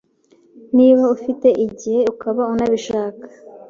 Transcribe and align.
niba 0.75 1.03
ufite 1.15 1.47
igihe 1.65 2.01
ukaba 2.13 2.41
unabishaka 2.53 3.25